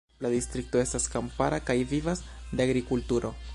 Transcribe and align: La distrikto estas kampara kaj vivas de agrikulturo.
La 0.25 0.29
distrikto 0.35 0.79
estas 0.83 1.05
kampara 1.17 1.61
kaj 1.69 1.77
vivas 1.93 2.25
de 2.57 2.69
agrikulturo. 2.69 3.35